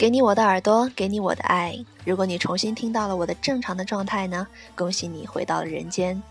[0.00, 1.78] 给你我的耳朵，给你我的爱。
[2.06, 4.46] 如果你重新听到了我的正常的状态呢？
[4.74, 6.22] 恭喜你回到了人间。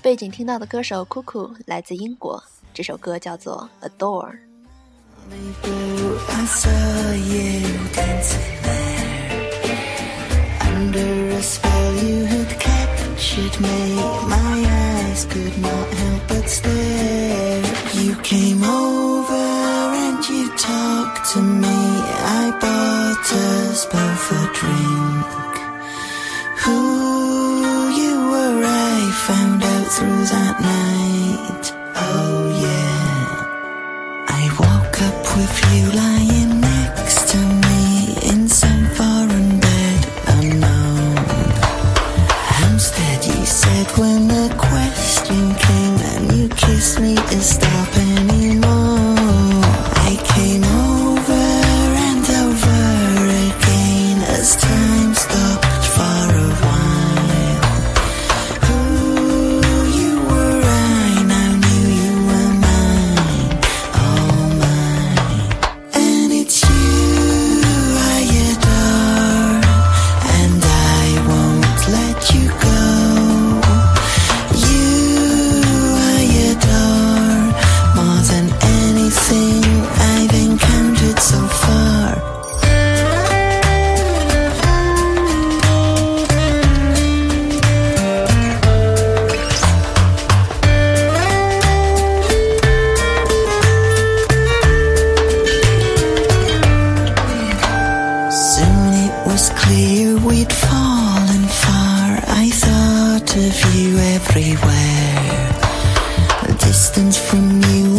[0.00, 2.42] 背景听到的歌手酷酷来自英国，
[2.72, 4.30] 这首歌叫做《Adore》。
[23.34, 25.54] Us both a drink.
[26.62, 26.78] Who
[28.00, 31.64] you were, I found out through that night.
[31.96, 33.44] Oh yeah.
[34.28, 37.84] I woke up with you lying next to me
[38.30, 40.00] in some foreign bed
[40.34, 41.16] unknown.
[42.72, 44.54] Instead, you said when the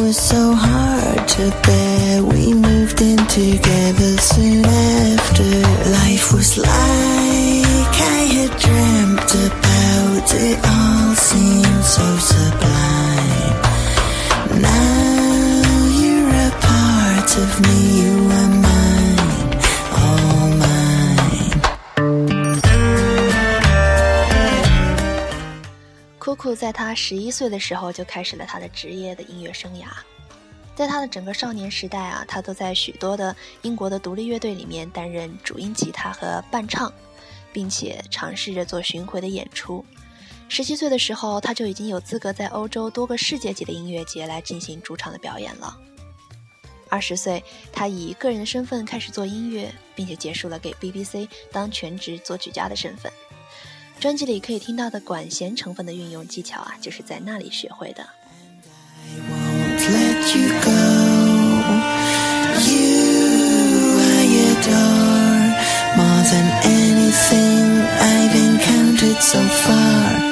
[0.05, 2.23] was so hard to bear.
[2.23, 5.49] We moved in together soon after.
[5.99, 10.27] Life was like I had dreamt about.
[10.47, 13.57] It all seemed so sublime.
[14.61, 15.65] Now
[15.99, 19.04] you're a part of me, you are mine.
[26.25, 29.85] 酷酷在他十一岁的时候就开始了他的职业的音乐生涯，
[30.75, 36.91] 在他的整个少年时代啊，他都在许多的英国的独立乐队里面担任主音吉他和伴唱，
[37.53, 39.85] 并且尝试着做巡回的演出。
[40.49, 45.77] 十七岁的时候，他就已经有资格在欧洲多个世界级的音乐节来进行主场的表演了。
[46.89, 53.13] 二十岁，他以个人的身份开始做音乐，并且结束了给 BBC 当全职作曲家的身份。
[53.99, 58.05] 专辑里可以听到的管弦成分的运用技巧啊，就是在那里学会的。
[69.17, 70.24] 接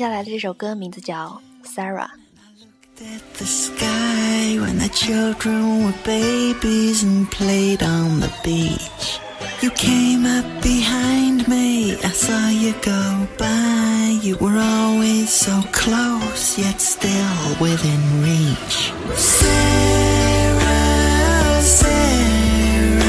[0.00, 9.20] 下来的这首歌名字叫《Sarah》。At the sky when the children were babies and played on the beach.
[9.60, 14.18] You came up behind me, I saw you go by.
[14.22, 18.92] You were always so close, yet still within reach.
[19.14, 20.62] Sarah,
[21.60, 23.02] Sarah,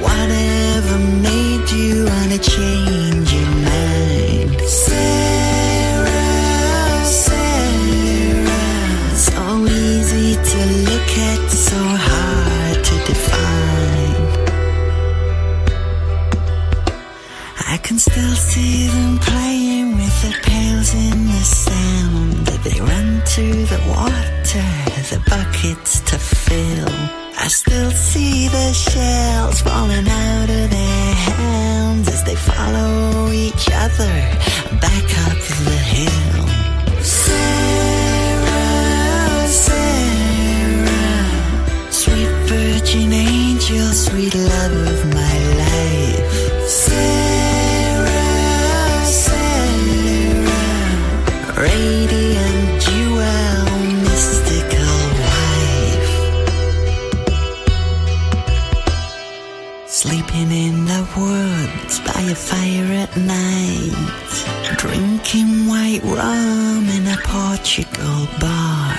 [0.00, 3.05] whatever made you wanna change
[23.37, 24.67] To the water,
[25.11, 26.89] the buckets to fill.
[27.37, 31.06] I still see the shells falling out of their
[60.37, 63.95] Sleeping in the woods by a fire at night.
[64.77, 68.93] Drinking white rum in a Portugal bar.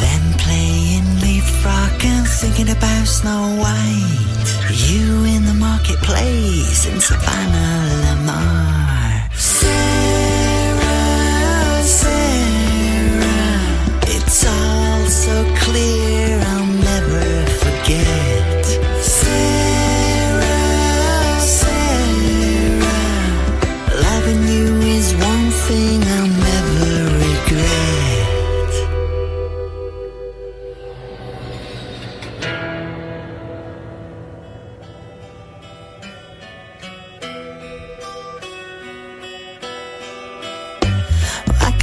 [0.00, 4.48] Then playing leapfrog and thinking about Snow White.
[4.88, 9.28] You in the marketplace in Savannah, Lamar.
[9.34, 10.11] Sarah,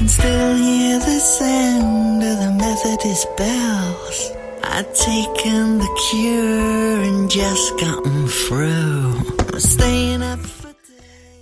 [0.10, 4.32] still hear the sound of the Methodist bells.
[4.64, 9.14] I'd taken the cure and just gotten through.
[9.60, 10.74] Staying up for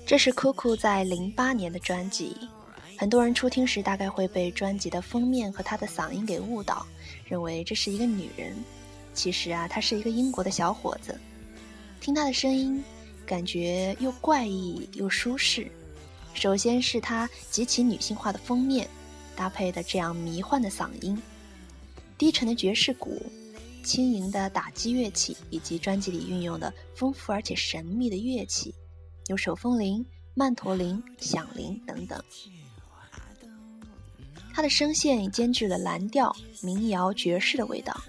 [0.05, 2.35] 这是 Cuckoo 在零八年的专辑，
[2.97, 6.85] 很多人初听时大概会被专辑的封面和她的嗓音给误导，
[7.25, 8.53] 认为这是一个女人。
[9.13, 11.17] 其实啊，她是一个英国的小伙子。
[12.01, 12.83] 听她的声音，
[13.25, 15.69] 感觉又怪异又舒适。
[16.37, 18.87] 首先是她极其女性化的封面，
[19.35, 21.19] 搭配的这样迷幻的嗓音，
[22.15, 23.19] 低沉的爵士鼓，
[23.83, 28.71] 轻盈的打击乐器，以及专辑里运用的丰富而且神秘的乐器。
[29.25, 30.05] 有手风铃、
[30.35, 32.23] 曼陀铃、响铃等等。
[34.53, 37.99] 它的声线兼具了蓝调、民谣、爵士的味道。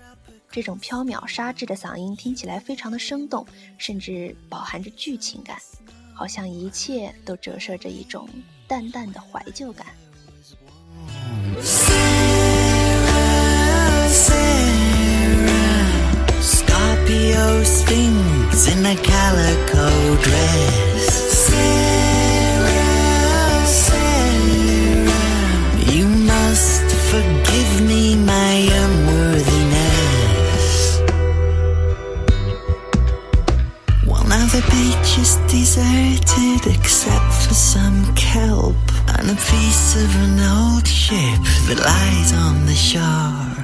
[0.51, 3.47] 这种飘渺沙质的嗓音听起来非常的生动，
[3.79, 5.59] 甚至饱含着剧情感，
[6.19, 8.29] 好像一切都折射着一种
[8.67, 9.87] 淡淡的怀旧感。
[11.63, 12.19] Sarah,
[14.09, 15.63] Sarah,
[16.43, 20.88] Scorpio Sphinx in a calico dress.
[42.79, 43.57] Shore.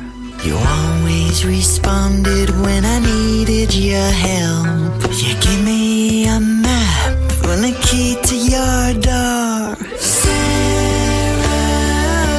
[0.43, 5.03] You always responded when I needed your help.
[5.23, 9.77] You give me a map and a key to your door.
[9.97, 11.45] Sarah,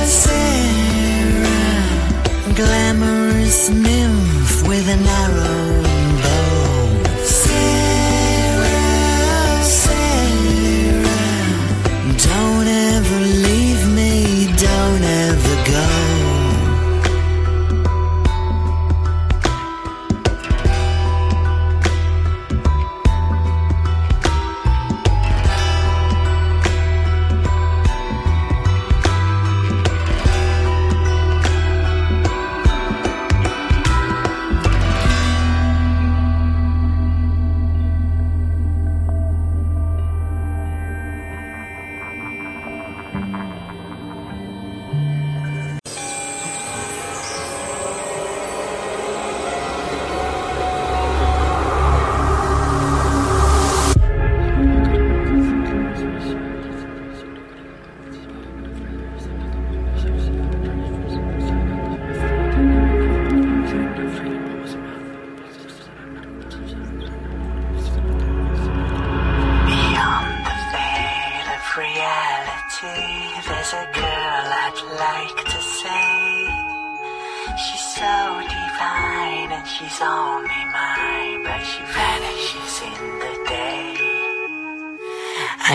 [0.05, 1.53] Sarah,
[2.55, 5.74] glamorous nymph with an arrow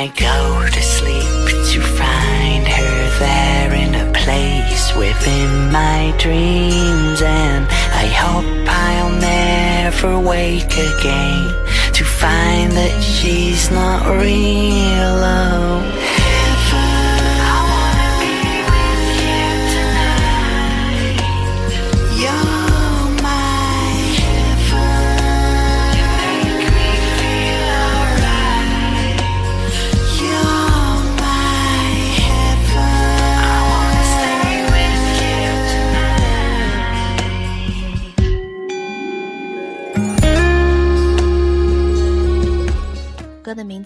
[0.01, 7.67] I go to sleep to find her there in a place within my dreams, and
[7.93, 11.53] I hope I'll never wake again
[11.93, 15.21] to find that she's not real.
[15.37, 16.00] Oh,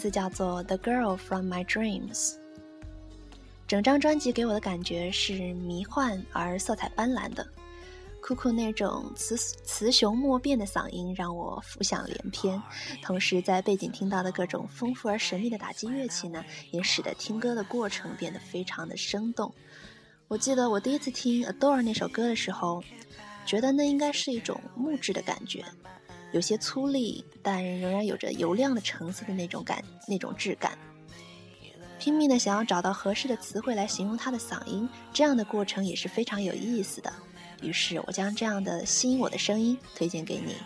[0.04, 2.32] 字叫做《The Girl from My Dreams》。
[3.66, 7.48] 整张专辑给我的感觉是迷幻而色彩斑斓的，
[8.20, 9.34] 酷酷那种雌
[9.64, 12.62] 雌雄莫辨的嗓音让我浮想联翩，
[13.00, 19.50] 同时在背景听到的各种丰富而神秘的打击乐器呢，也使得听歌的过程变得非常的生动。
[20.28, 22.84] 我记得我第一次听《Adore》那首歌的时候，
[23.46, 25.64] 觉得那应该是一种木质的感觉，
[26.34, 30.76] 有些粗粝，但仍然有着油亮的橙色的那种感，那种质感。
[31.96, 37.12] 拼命的想要找到合适的词汇来形容他的嗓音，这样的过程也是非常有意思的。
[37.62, 40.56] 于是我将这样的吸引我的声音推荐给你。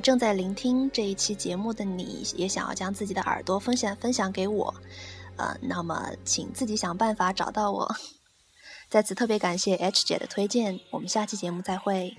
[0.00, 4.74] 正在聆听这一期节目的你，也想要将自己的耳朵分享分享给我，
[5.36, 7.96] 呃，那么请自己想办法找到我。
[8.88, 12.16] 在此特别感谢 H 姐的推荐，我们下期节目再会。